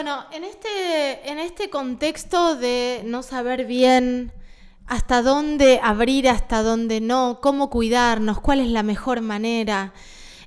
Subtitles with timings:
[0.00, 4.32] Bueno, en este, en este contexto de no saber bien
[4.86, 9.92] hasta dónde abrir, hasta dónde no, cómo cuidarnos, cuál es la mejor manera.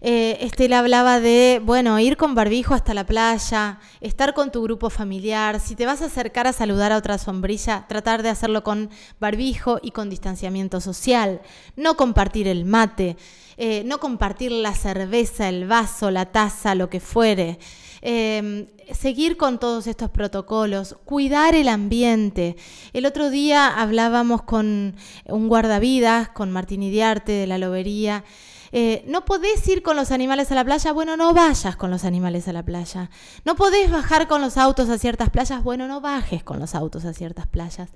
[0.04, 4.89] Eh, Estela hablaba de, bueno, ir con barbijo hasta la playa, estar con tu grupo
[4.89, 5.60] familiar.
[5.60, 8.89] Si te vas a acercar a saludar a otra sombrilla, tratar de hacerlo con
[9.20, 11.42] barbijo y con distanciamiento social.
[11.75, 13.16] No compartir el mate,
[13.57, 17.60] eh, no compartir la cerveza, el vaso, la taza, lo que fuere.
[18.02, 22.56] Em, seguir con todos estos protocolos, cuidar el ambiente.
[22.93, 28.24] El otro día hablábamos con un guardavidas, con Martín Idiarte de la Lobería.
[28.71, 32.06] Eh, no podés ir con los animales a la playa, bueno, no vayas con los
[32.06, 33.09] animales a la playa.
[33.44, 37.06] No podés bajar con los autos a ciertas playas, bueno, no bajes con los autos
[37.06, 37.89] a ciertas playas.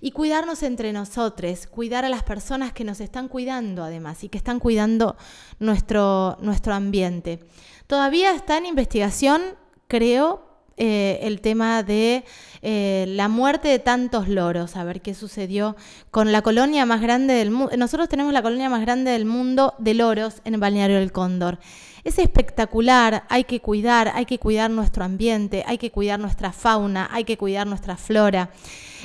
[0.00, 4.38] Y cuidarnos entre nosotros, cuidar a las personas que nos están cuidando además y que
[4.38, 5.16] están cuidando
[5.58, 7.40] nuestro, nuestro ambiente.
[7.86, 9.42] Todavía está en investigación,
[9.86, 12.24] creo, eh, el tema de
[12.62, 15.76] eh, la muerte de tantos loros, a ver qué sucedió
[16.10, 17.76] con la colonia más grande del mundo.
[17.76, 21.58] Nosotros tenemos la colonia más grande del mundo de loros en el balneario del Cóndor.
[22.04, 27.08] Es espectacular, hay que cuidar, hay que cuidar nuestro ambiente, hay que cuidar nuestra fauna,
[27.12, 28.50] hay que cuidar nuestra flora.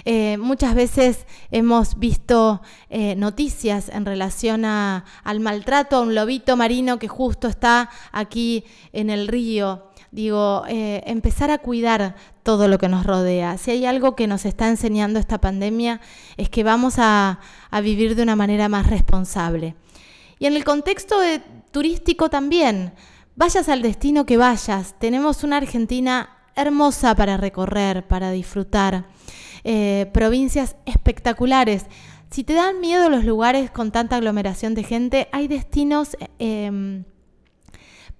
[0.05, 7.07] Eh, muchas veces hemos visto noticias en relación al maltrato a un lobito marino que
[7.07, 9.86] justo está aquí en el río.
[10.11, 13.57] Digo, eh, empezar a cuidar todo lo que nos rodea.
[13.57, 16.01] Si hay algo que nos está enseñando esta pandemia
[16.37, 19.75] es que vamos a, a vivir de una manera más responsable.
[20.39, 21.17] Y en el contexto
[21.71, 22.93] turístico también,
[23.35, 29.05] vayas al destino que vayas, tenemos una Argentina hermosa para recorrer, para disfrutar.
[29.69, 31.87] Eh, provincias espectaculares.
[32.29, 37.03] Si te dan miedo los lugares con tanta aglomeración de gente, hay destinos em,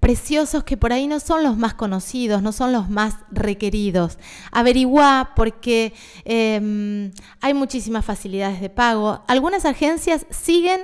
[0.00, 4.18] preciosos que por ahí no son los más conocidos, no son los más requeridos.
[4.52, 5.92] Averigua porque
[6.24, 7.10] em,
[7.40, 9.22] hay muchísimas facilidades de pago.
[9.26, 10.80] Algunas agencias siguen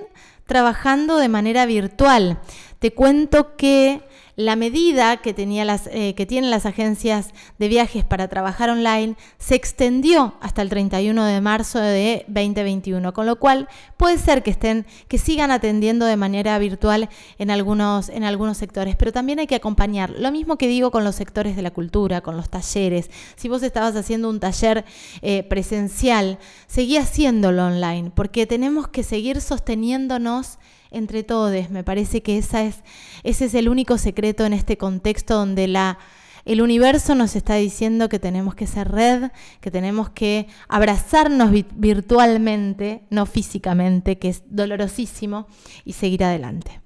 [0.47, 2.39] trabajando de manera virtual.
[2.85, 4.03] Te cuento que
[4.37, 10.61] la medida eh, que tienen las agencias de viajes para trabajar online se extendió hasta
[10.61, 15.51] el 31 de marzo de 2021, con lo cual puede ser que estén, que sigan
[15.51, 17.09] atendiendo de manera virtual
[17.39, 20.11] en algunos, en algunos sectores, pero también hay que acompañar.
[20.19, 23.11] Lo mismo que digo con los sectores de la cultura, con los talleres.
[23.37, 24.85] Si vos estabas haciendo un taller
[25.23, 30.59] eh, presencial, seguí haciéndolo online, porque tenemos que seguir sosteniéndonos
[30.91, 31.71] entre todos.
[31.71, 32.77] Me parece que esa es,
[33.23, 35.99] ese es el único secreto en este contexto donde la,
[36.45, 39.31] el universo nos está diciendo que tenemos que ser red,
[39.61, 45.47] que tenemos que abrazarnos virtualmente, no físicamente, que es dolorosísimo,
[45.85, 46.81] y seguir adelante.